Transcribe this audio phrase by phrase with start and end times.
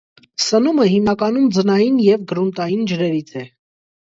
[0.43, 3.47] Սնումը հիմնականում ձնային և գրունտային ջրերից է։